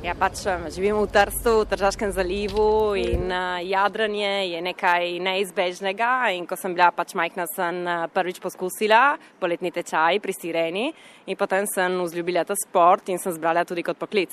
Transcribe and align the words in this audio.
Ja, 0.00 0.14
pač 0.16 0.48
živimo 0.72 1.04
v 1.04 1.12
Trstu, 1.12 1.60
v 1.60 1.68
Tržaškem 1.68 2.08
zalivu 2.08 2.96
in 2.96 3.28
uh, 3.28 3.60
jadranje 3.60 4.48
je 4.48 4.60
nekaj 4.64 5.20
neizbežnega. 5.20 6.32
In 6.32 6.48
ko 6.48 6.56
sem 6.56 6.72
bila 6.72 6.88
pač 6.88 7.12
majhna, 7.12 7.44
sem 7.44 7.84
prvič 8.08 8.40
poskusila 8.40 9.20
poletni 9.36 9.68
tečaj 9.68 10.16
pri 10.24 10.32
Sireni 10.32 10.86
in 11.28 11.36
potem 11.36 11.68
sem 11.68 12.00
vzljubila 12.00 12.46
ta 12.48 12.56
sport 12.56 13.12
in 13.12 13.20
sem 13.20 13.36
zbrala 13.36 13.66
tudi 13.68 13.84
kot 13.84 14.00
poklic. 14.00 14.32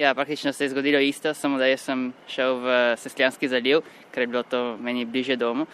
Ja, 0.00 0.14
praktično 0.16 0.48
se 0.56 0.64
je 0.64 0.72
zgodilo 0.72 0.96
isto, 0.96 1.34
samo 1.36 1.60
da 1.60 1.68
sem 1.76 2.08
šel 2.24 2.56
v 2.64 2.80
Sesljanski 2.96 3.52
zaliv, 3.52 3.84
ker 4.08 4.24
je 4.24 4.32
bilo 4.32 4.42
to 4.48 4.80
meni 4.80 5.04
bliže 5.04 5.36
domu. 5.36 5.68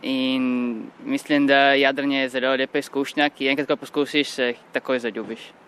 In 0.00 0.88
mislim, 1.04 1.44
da 1.44 1.76
jadranje 1.76 2.24
je 2.24 2.32
zelo 2.40 2.56
lepa 2.56 2.80
izkušnja, 2.80 3.28
ki 3.36 3.52
enkrat, 3.52 3.68
ko 3.68 3.76
poskusiš, 3.84 4.32
se 4.32 4.52
takoj 4.72 5.04
zaljubiš. 5.04 5.65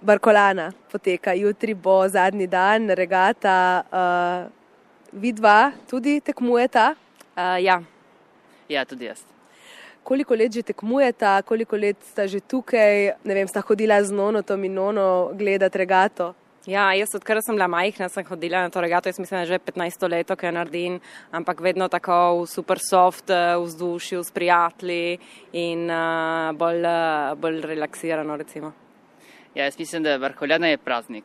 Barkolana 0.00 0.72
poteka, 0.92 1.34
jutri 1.36 1.74
bo 1.74 2.08
zadnji 2.08 2.46
dan, 2.46 2.88
regata. 2.90 3.84
Uh, 3.92 4.48
vidva 5.12 5.72
tudi 5.90 6.20
tekmujeta? 6.20 6.94
Uh, 7.36 7.60
ja. 7.60 7.82
ja, 8.68 8.84
tudi 8.84 9.04
jaz. 9.04 9.20
Koliko 10.02 10.34
let 10.34 10.52
že 10.52 10.62
tekmujeta, 10.62 11.42
koliko 11.42 11.76
let 11.76 11.96
sta 12.08 12.26
že 12.26 12.40
tukaj, 12.40 13.12
ne 13.24 13.34
vem, 13.34 13.48
sta 13.48 13.60
hodila 13.60 14.00
z 14.02 14.10
nonotom 14.12 14.64
in 14.64 14.74
nono 14.74 15.30
gledati 15.36 15.78
regato? 15.78 16.34
Ja, 16.66 16.90
jaz 16.96 17.12
odkar 17.16 17.40
sem 17.44 17.56
bila 17.56 17.68
majhna, 17.68 18.08
sem 18.08 18.24
hodila 18.24 18.64
na 18.64 18.72
to 18.72 18.80
regato, 18.80 19.08
jaz 19.08 19.20
mislim, 19.20 19.40
da 19.40 19.46
že 19.46 19.58
15 19.58 20.08
let, 20.08 20.32
ki 20.32 20.46
jo 20.46 20.52
naredim, 20.52 21.00
ampak 21.32 21.60
vedno 21.60 21.88
tako 21.88 22.42
v 22.42 22.46
super 22.48 22.80
soft 22.80 23.28
vzdušju, 23.28 24.24
s 24.24 24.32
prijatelji 24.32 25.18
in 25.52 25.90
uh, 25.92 26.52
bolj, 26.56 26.84
bolj 27.36 27.60
relaksirano, 27.68 28.36
recimo. 28.36 28.72
Ja, 29.54 29.64
jaz 29.64 29.78
mislim, 29.78 30.02
da 30.02 30.16
Vrholjana 30.16 30.68
je 30.68 30.78
praznik. 30.78 31.24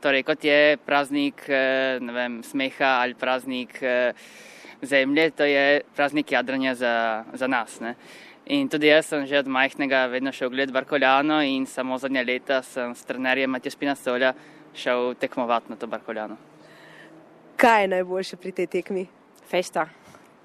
Torej, 0.00 0.22
kot 0.22 0.44
je 0.44 0.76
praznik 0.76 1.48
eh, 1.48 1.98
vem, 1.98 2.42
smeha 2.42 2.92
ali 3.00 3.14
praznik 3.14 3.82
eh, 3.82 4.12
zemlje, 4.82 5.30
to 5.30 5.44
je 5.44 5.80
praznik 5.96 6.32
jadranja 6.32 6.74
za, 6.74 7.24
za 7.32 7.46
nas. 7.46 7.80
Ne? 7.80 7.94
In 8.46 8.68
tudi 8.68 8.86
jaz 8.86 9.08
sem 9.10 9.26
že 9.26 9.38
od 9.38 9.48
majhnega 9.48 10.06
vedno 10.06 10.32
šel 10.32 10.50
gledati 10.50 10.72
Barkoljano 10.72 11.42
in 11.42 11.66
samo 11.66 11.98
zadnja 11.98 12.22
leta 12.22 12.62
sem 12.62 12.94
s 12.94 13.04
trenerjem 13.04 13.50
Matija 13.50 13.70
Spina 13.70 13.94
Solja 13.94 14.32
šel 14.74 15.14
tekmovati 15.14 15.70
na 15.70 15.76
to 15.76 15.86
Barkoljano. 15.86 16.36
Kaj 17.56 17.82
je 17.82 17.88
najboljše 17.88 18.36
pri 18.36 18.52
tej 18.52 18.66
tekmi? 18.66 19.06
Fešta. 19.50 19.88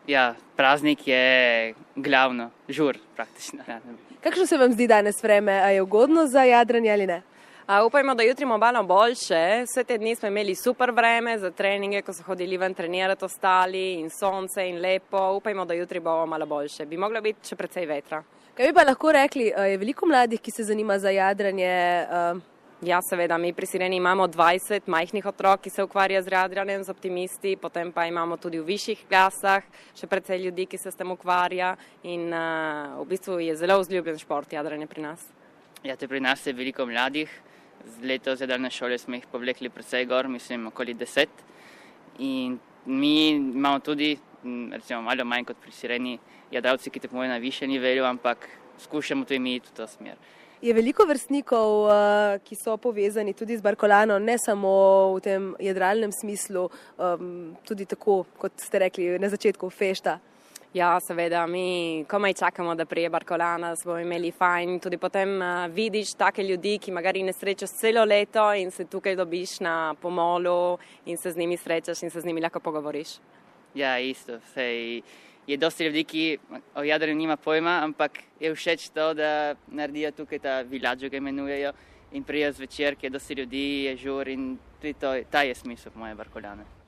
Ja, 0.07 0.35
praznik 0.55 1.07
je 1.07 1.73
glavno, 1.95 2.49
žur 2.69 2.97
praktično. 3.15 3.63
Ja, 3.67 3.79
Kakšno 4.23 4.45
se 4.45 4.57
vam 4.57 4.73
zdi 4.73 4.87
danes 4.87 5.23
vreme? 5.23 5.51
A 5.51 5.69
je 5.69 5.81
ugodno 5.81 6.27
za 6.27 6.43
jadranje 6.43 6.91
ali 6.91 7.07
ne? 7.07 7.21
A, 7.67 7.85
upajmo, 7.85 8.15
da 8.15 8.23
jutri 8.23 8.45
bo 8.45 8.57
malo 8.57 8.83
boljše. 8.83 9.63
Vse 9.63 9.83
te 9.83 9.97
dni 9.97 10.15
smo 10.15 10.27
imeli 10.27 10.55
super 10.55 10.91
vreme 10.91 11.37
za 11.39 11.51
treninge, 11.51 12.01
ko 12.01 12.13
so 12.13 12.23
hodili 12.23 12.57
ven 12.57 12.73
trenirati 12.73 13.25
ostali 13.25 13.93
in 13.93 14.09
sonce 14.09 14.67
in 14.69 14.81
lepo. 14.81 15.31
Upajmo, 15.37 15.65
da 15.65 15.73
jutri 15.73 15.99
bo 15.99 16.25
malo 16.25 16.45
boljše. 16.45 16.85
Bi 16.85 16.97
moglo 16.97 17.21
biti 17.21 17.47
še 17.47 17.55
precej 17.55 17.85
vetra. 17.85 18.23
Kaj 18.57 18.67
bi 18.67 18.73
pa 18.73 18.83
lahko 18.83 19.11
rekli, 19.11 19.45
je 19.47 19.77
veliko 19.77 20.05
mladih, 20.05 20.41
ki 20.41 20.51
se 20.51 20.63
zanima 20.63 20.99
za 20.99 21.09
jadranje? 21.09 21.71
Ja, 22.81 22.97
seveda, 23.01 23.37
mi 23.37 23.53
pri 23.53 23.67
Sireni 23.69 23.99
imamo 24.01 24.25
20 24.25 24.87
majhnih 24.89 25.25
otrok, 25.29 25.59
ki 25.61 25.69
se 25.69 25.83
ukvarja 25.85 26.21
z 26.25 26.31
jadranjem, 26.33 26.81
z 26.83 26.89
optimisti, 26.89 27.53
potem 27.53 27.91
pa 27.93 28.07
imamo 28.09 28.39
tudi 28.41 28.57
v 28.57 28.65
višjih 28.65 29.03
klasah 29.05 29.61
še 29.93 30.09
precej 30.09 30.41
ljudi, 30.41 30.65
ki 30.65 30.79
se 30.81 30.89
s 30.89 30.97
tem 30.97 31.13
ukvarja 31.13 31.75
in 32.01 32.33
uh, 32.33 32.97
v 33.03 33.05
bistvu 33.13 33.37
je 33.37 33.53
zelo 33.61 33.77
vzljubljen 33.83 34.17
šport 34.17 34.57
jadranje 34.57 34.89
pri 34.89 35.05
nas. 35.05 35.27
Ja, 35.85 35.93
te 35.93 36.09
pri 36.09 36.23
nas 36.25 36.41
je 36.41 36.57
veliko 36.57 36.89
mladih. 36.89 37.29
Z 37.85 38.01
leto 38.01 38.33
zadalne 38.33 38.73
šole 38.73 38.97
smo 38.97 39.13
jih 39.13 39.29
povlekli 39.29 39.69
precej 39.69 40.09
gor, 40.09 40.25
mislim, 40.25 40.65
okoli 40.73 40.97
deset. 40.97 41.29
In 42.17 42.57
mi 42.89 43.29
imamo 43.29 43.77
tudi, 43.85 44.15
recimo, 44.73 45.05
malo 45.05 45.21
manj 45.21 45.51
kot 45.53 45.61
pri 45.61 45.69
Sireni, 45.69 46.17
jadravci, 46.49 46.89
ki 46.89 47.05
tekmujejo 47.05 47.29
na 47.29 47.41
višjem 47.45 47.77
nivelju, 47.77 48.09
ampak 48.09 48.49
skušamo 48.89 49.29
tudi 49.29 49.37
mi 49.37 49.59
iti 49.61 49.69
v 49.69 49.83
to 49.83 49.85
smer. 49.85 50.17
Je 50.61 50.73
veliko 50.77 51.07
vrstnikov, 51.09 51.87
ki 52.45 52.55
so 52.55 52.75
povezani 52.77 53.33
tudi 53.33 53.55
z 53.57 53.63
Barkolano, 53.65 54.19
ne 54.21 54.35
samo 54.37 54.69
v 55.15 55.21
tem 55.25 55.47
jadralnem 55.57 56.11
smislu, 56.13 56.67
tudi 57.65 57.87
tako, 57.89 58.19
kot 58.37 58.61
ste 58.61 58.83
rekli 58.83 59.07
na 59.17 59.29
začetku, 59.33 59.69
fešta. 59.73 60.19
Ja, 60.77 60.91
seveda, 61.01 61.47
mi 61.49 62.05
komaj 62.05 62.37
čakamo, 62.43 62.75
da 62.77 62.85
prije 62.85 63.09
Barkolana, 63.09 63.73
smo 63.75 63.97
imeli 63.97 64.29
fajn. 64.31 64.77
Tudi 64.79 65.01
potem 65.01 65.41
vidiš 65.73 66.13
take 66.13 66.45
ljudi, 66.45 66.77
ki 66.77 66.93
magari 66.93 67.23
ne 67.25 67.33
srečaš 67.33 67.73
celo 67.81 68.05
leto 68.05 68.45
in 68.53 68.69
se 68.71 68.85
tukaj 68.85 69.17
dobiš 69.17 69.59
na 69.65 69.95
pomolu 70.01 70.77
in 71.05 71.17
se 71.17 71.31
z 71.31 71.41
njimi 71.41 71.57
srečaš 71.57 72.03
in 72.03 72.13
se 72.13 72.21
z 72.21 72.25
njimi 72.25 72.41
lahko 72.41 72.59
pogovoriš. 72.59 73.17
Ja, 73.73 73.97
isto, 73.99 74.37
sej 74.53 75.01
je 75.51 75.57
dosti 75.57 75.83
ljudi, 75.83 76.03
ki 76.03 76.25
o 76.75 76.83
jadranju 76.83 77.17
nima 77.19 77.37
pojma, 77.37 77.79
ampak 77.83 78.19
je 78.39 78.53
všeč 78.55 78.89
to, 78.95 79.13
da 79.13 79.55
naredijo 79.67 80.11
tukaj 80.11 80.39
ta 80.39 80.61
vilađo, 80.61 81.09
ga 81.09 81.17
imenujejo, 81.17 81.73
in 82.11 82.23
prijajo 82.23 82.53
zvečer, 82.59 82.95
ki 82.95 83.05
je 83.05 83.09
dosti 83.09 83.33
ljudi, 83.33 83.65
je 83.89 83.97
žur 83.97 84.27
in 84.27 84.53
tudi 84.81 84.93
to, 84.93 85.15
ta 85.31 85.43
je 85.47 85.55
smisel 85.55 85.91
moje 85.95 86.15
barkoljane. 86.15 86.80